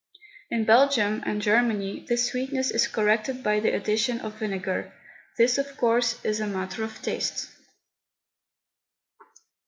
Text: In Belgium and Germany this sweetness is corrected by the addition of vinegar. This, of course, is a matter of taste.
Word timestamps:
In 0.49 0.65
Belgium 0.65 1.21
and 1.27 1.43
Germany 1.43 2.03
this 2.09 2.25
sweetness 2.29 2.71
is 2.71 2.87
corrected 2.87 3.43
by 3.43 3.59
the 3.59 3.71
addition 3.75 4.19
of 4.21 4.39
vinegar. 4.39 4.91
This, 5.37 5.59
of 5.59 5.77
course, 5.77 6.19
is 6.25 6.39
a 6.39 6.47
matter 6.47 6.83
of 6.83 6.99
taste. 7.03 7.47